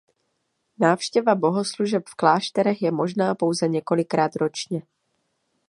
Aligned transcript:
Návštěva 0.79 1.35
bohoslužeb 1.35 2.03
v 2.09 2.15
klášterech 2.15 2.81
je 2.81 2.91
možná 2.91 3.35
pouze 3.35 3.67
několikrát 3.67 4.35
ročně. 4.35 4.81